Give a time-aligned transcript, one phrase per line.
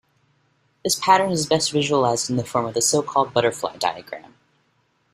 [0.83, 4.33] This pattern is best visualized in the form of the so-called butterfly diagram.